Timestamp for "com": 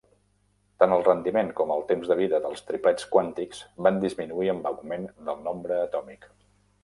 1.59-1.73